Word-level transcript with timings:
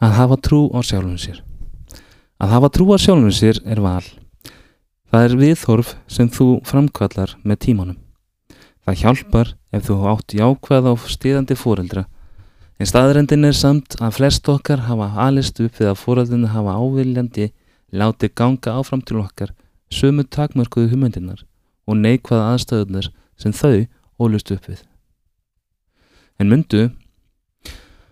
Að 0.00 0.14
hafa 0.16 0.36
trú 0.40 0.60
á 0.72 0.80
sjálfum 0.80 1.18
sér. 1.20 1.42
Að 2.40 2.52
hafa 2.54 2.68
trú 2.72 2.86
á 2.92 2.96
sjálfum 2.96 3.32
sér 3.36 3.60
er 3.68 3.82
val. 3.84 4.04
Það 5.12 5.24
er 5.26 5.34
viðhorf 5.42 5.90
sem 6.08 6.30
þú 6.32 6.46
framkvallar 6.64 7.34
með 7.44 7.58
tímanum. 7.66 7.98
Það 8.86 9.00
hjálpar 9.02 9.50
ef 9.76 9.84
þú 9.86 9.96
átt 10.08 10.34
jákvæða 10.38 10.94
og 10.94 11.04
stíðandi 11.04 11.56
fóreldra. 11.58 12.06
En 12.80 12.88
staðrendin 12.88 13.44
er 13.44 13.56
samt 13.58 13.98
að 14.00 14.14
flest 14.16 14.48
okkar 14.48 14.86
hafa 14.86 15.10
alist 15.26 15.60
upp 15.60 15.76
við 15.76 15.90
að 15.90 16.00
fóreldrinu 16.00 16.48
hafa 16.48 16.78
áviljandi 16.80 17.50
látið 17.92 18.32
ganga 18.40 18.78
áfram 18.80 19.02
til 19.04 19.20
okkar 19.20 19.52
sömu 19.92 20.24
takmörkuðu 20.24 20.94
humöndinar 20.94 21.42
og 21.84 21.98
neikvæða 22.00 22.54
aðstöðunar 22.54 23.10
sem 23.36 23.52
þau 23.52 23.84
ólust 24.16 24.48
upp 24.54 24.70
við. 24.70 24.80
En 26.40 26.48
myndu 26.48 26.86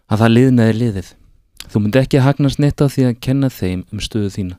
að 0.08 0.20
það 0.20 0.34
liðnaði 0.34 0.76
liðið. 0.82 1.14
Þú 1.68 1.82
myndi 1.84 2.00
ekki 2.00 2.20
hagnast 2.24 2.60
neitt 2.62 2.80
á 2.80 2.88
því 2.88 3.02
að 3.10 3.18
kenna 3.20 3.48
þeim 3.52 3.82
um 3.92 4.00
stöðu 4.00 4.30
þína. 4.32 4.56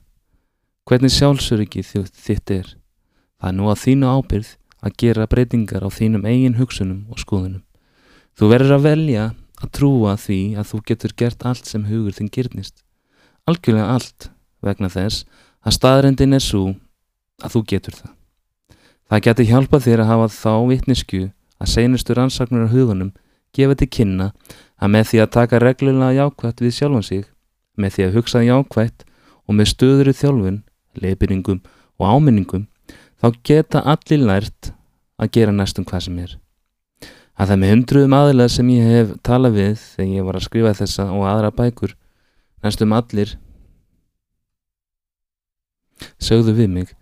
Hvernig 0.85 1.13
sjálfsöryggi 1.15 1.81
þitt 1.85 2.51
er. 2.53 2.67
Það 3.41 3.49
er 3.49 3.55
nú 3.57 3.69
að 3.71 3.81
þínu 3.83 4.11
ábyrð 4.13 4.51
að 4.85 4.95
gera 5.01 5.27
breytingar 5.29 5.85
á 5.85 5.89
þínum 5.89 6.27
eigin 6.29 6.59
hugsunum 6.59 7.07
og 7.09 7.21
skoðunum. 7.21 7.63
Þú 8.37 8.49
verður 8.53 8.75
að 8.77 8.85
velja 8.85 9.25
að 9.59 9.71
trúa 9.75 10.13
því 10.21 10.39
að 10.61 10.69
þú 10.69 10.81
getur 10.91 11.15
gert 11.17 11.45
allt 11.49 11.65
sem 11.65 11.87
hugur 11.89 12.15
þinn 12.15 12.29
gyrnist. 12.29 12.83
Algjörlega 13.49 13.89
allt 13.95 14.29
vegna 14.61 14.91
þess 14.93 15.25
að 15.65 15.75
staðrendin 15.79 16.37
er 16.37 16.45
svo 16.45 16.75
að 17.41 17.55
þú 17.55 17.63
getur 17.73 17.97
það. 17.97 18.13
Það 19.09 19.23
getur 19.25 19.49
hjálpað 19.49 19.85
þér 19.87 20.03
að 20.03 20.11
hafa 20.13 20.29
þá 20.37 20.53
vittnesku 20.69 21.23
að 21.59 21.71
seinustu 21.73 22.15
rannsaknur 22.15 22.69
á 22.69 22.73
hugunum 22.73 23.11
gefa 23.57 23.75
til 23.75 23.89
kynna 23.89 24.29
að 24.79 24.91
með 24.95 25.07
því 25.11 25.21
að 25.23 25.31
taka 25.35 25.61
reglulega 25.61 26.17
jákvætt 26.17 26.63
við 26.63 26.75
sjálfan 26.75 27.05
sig, 27.05 27.23
með 27.75 27.95
því 27.95 28.05
að 28.05 28.17
hugsa 28.17 28.43
jákvætt 28.43 29.05
og 29.47 29.57
með 29.57 29.71
stöður 29.73 30.11
í 30.11 30.15
þjálfun, 30.19 30.59
leipinningum 30.99 31.63
og 31.99 32.13
áminningum, 32.13 32.67
þá 33.19 33.27
geta 33.43 33.83
allir 33.83 34.23
lært 34.23 34.71
að 35.19 35.33
gera 35.35 35.55
næstum 35.55 35.87
hvað 35.87 36.05
sem 36.05 36.21
er. 36.23 36.37
Að 37.39 37.51
það 37.51 37.59
með 37.61 37.73
hundruðum 37.73 38.15
aðilega 38.15 38.53
sem 38.55 38.71
ég 38.73 38.87
hef 38.93 39.11
talað 39.23 39.59
við 39.59 39.75
þegar 39.83 40.15
ég 40.15 40.27
var 40.27 40.39
að 40.39 40.47
skrifa 40.47 40.73
þessa 40.79 41.05
og 41.15 41.27
aðra 41.27 41.51
bækur, 41.55 41.95
næstum 42.63 42.95
allir, 42.95 43.35
sögðu 46.19 46.55
við 46.55 46.71
mig. 46.71 46.95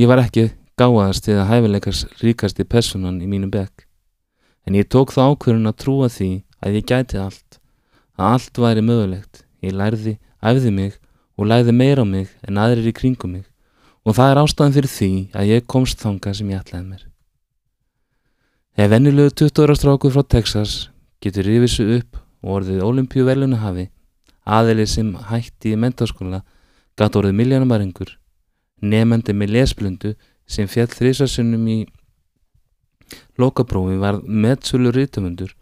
Ég 0.00 0.08
var 0.10 0.20
ekki 0.24 0.50
gáðast 0.80 1.28
eða 1.30 1.46
hæfileikars 1.48 2.04
ríkasti 2.20 2.64
personan 2.66 3.20
í 3.22 3.28
mínum 3.30 3.52
bekk. 3.52 3.86
En 4.64 4.76
ég 4.76 4.88
tók 4.88 5.12
þá 5.14 5.28
ákvörun 5.30 5.68
að 5.68 5.78
trúa 5.84 6.08
því 6.10 6.30
að 6.64 6.78
ég 6.80 6.86
gæti 6.88 7.20
allt, 7.20 7.58
að 8.16 8.30
allt 8.32 8.60
væri 8.64 8.84
mögulegt. 8.84 9.42
Ég 9.64 9.76
lærði, 9.76 10.18
æfði 10.40 10.72
mig 10.72 10.96
og 11.36 11.48
læði 11.50 11.74
meira 11.76 12.04
á 12.04 12.06
mig 12.08 12.30
en 12.46 12.60
aðrir 12.60 12.88
í 12.90 12.94
kringum 12.96 13.36
mig 13.36 13.44
og 14.04 14.16
það 14.16 14.30
er 14.30 14.40
ástæðan 14.42 14.74
fyrir 14.76 14.92
því 14.92 15.10
að 15.32 15.50
ég 15.50 15.66
komst 15.70 16.02
þanga 16.04 16.34
sem 16.36 16.50
ég 16.52 16.60
ætlaði 16.60 16.86
mér. 16.88 17.04
Ef 18.76 18.90
vennilegu 18.90 19.32
20 19.40 19.64
ára 19.64 19.76
stráku 19.78 20.10
frá 20.12 20.24
Texas 20.28 20.74
getur 21.24 21.46
rifiðsu 21.48 21.86
upp 21.98 22.20
og 22.44 22.58
orðið 22.58 22.84
olimpíu 22.84 23.24
veluna 23.24 23.62
hafi, 23.62 23.88
aðeili 24.44 24.84
sem 24.90 25.14
hætti 25.30 25.72
í 25.72 25.80
mentáskóla 25.80 26.42
gatt 26.98 27.16
orðið 27.16 27.38
miljónamarengur, 27.40 28.10
nefandi 28.82 29.32
með 29.32 29.54
lesblundu 29.56 30.14
sem 30.44 30.68
fjall 30.68 30.90
þrísarsunnum 30.92 31.68
í 31.72 31.78
lokaprófi 33.40 33.96
var 34.02 34.20
meðsölu 34.20 34.92
rítumundur 34.92 35.54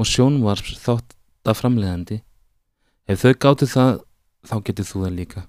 og 0.00 0.08
sjónvarps 0.08 0.78
þátt 0.82 1.16
að 1.46 1.58
framleiðandi. 1.58 2.20
Ef 3.10 3.24
þau 3.24 3.32
gáttu 3.44 3.68
það, 3.68 3.98
þá 4.46 4.54
getur 4.68 4.88
þú 4.88 5.02
það 5.04 5.16
líka. 5.18 5.42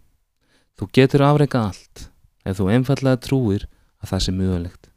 Þú 0.73 0.89
getur 0.97 1.25
afreika 1.27 1.67
allt 1.69 2.07
ef 2.43 2.57
þú 2.57 2.69
einfallega 2.73 3.21
trúir 3.23 3.67
að 4.03 4.09
það 4.11 4.23
sé 4.25 4.33
mögulegt. 4.35 4.89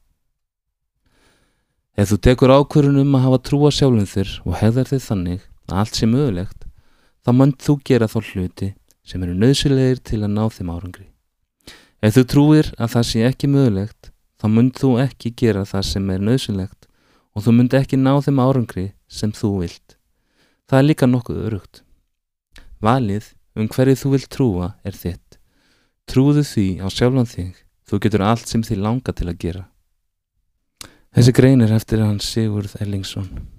Ef 1.96 2.10
þú 2.10 2.18
tekur 2.26 2.52
ákvörun 2.52 3.00
um 3.00 3.14
að 3.16 3.26
hafa 3.26 3.42
trúa 3.48 3.70
sjálfum 3.72 4.08
þér 4.08 4.32
og 4.44 4.56
hefðar 4.60 4.90
þig 4.90 5.04
þannig 5.06 5.44
að 5.70 5.78
allt 5.82 5.98
sé 6.00 6.08
mögulegt, 6.10 6.66
þá 7.24 7.30
mann 7.32 7.54
þú 7.56 7.76
gera 7.88 8.08
þá 8.10 8.18
hluti 8.32 8.72
sem 9.06 9.22
eru 9.22 9.36
nöðsilegir 9.38 10.02
til 10.02 10.20
að 10.24 10.34
ná 10.34 10.42
þeim 10.52 10.72
árangri. 10.74 11.06
Ef 12.04 12.18
þú 12.18 12.24
trúir 12.32 12.72
að 12.76 12.92
það 12.96 13.06
sé 13.08 13.22
ekki 13.24 13.48
mögulegt, 13.48 14.10
þá 14.36 14.46
mynd 14.52 14.76
þú 14.76 14.90
ekki 15.06 15.32
gera 15.40 15.64
það 15.64 15.86
sem 15.88 16.10
er 16.12 16.26
nöðsilegt 16.28 16.88
og 17.36 17.46
þú 17.46 17.56
mynd 17.56 17.76
ekki 17.78 18.00
ná 18.00 18.12
þeim 18.24 18.42
árangri 18.44 18.86
sem 19.08 19.32
þú 19.32 19.50
vilt. 19.62 19.96
Það 20.66 20.78
er 20.78 20.86
líka 20.86 21.08
nokkuð 21.10 21.42
örugt. 21.46 21.82
Valið 22.82 23.32
um 23.56 23.68
hverju 23.72 24.00
þú 24.02 24.12
vilt 24.14 24.30
trúa 24.32 24.68
er 24.84 24.96
þitt. 24.96 25.38
Trúðu 26.06 26.44
því 26.46 26.66
á 26.82 26.86
sjálfan 26.92 27.30
þig, 27.30 27.54
þú 27.88 28.00
getur 28.02 28.26
allt 28.26 28.50
sem 28.50 28.62
þið 28.66 28.82
langa 28.84 29.14
til 29.16 29.28
að 29.30 29.40
gera. 29.42 29.64
Þessi 31.16 31.32
grein 31.32 31.64
er 31.64 31.72
eftir 31.72 32.02
hans 32.04 32.28
Sigurð 32.28 32.76
Ellingsson. 32.84 33.55